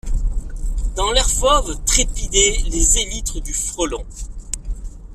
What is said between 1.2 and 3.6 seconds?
fauve trépidaient les élytres du